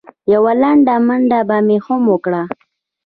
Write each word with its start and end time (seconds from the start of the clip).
یوه 0.33 0.53
لنډه 0.61 0.95
منډه 1.07 1.39
به 1.47 1.57
مې 1.67 1.77
هم 1.85 2.01
وکړه. 2.11 2.41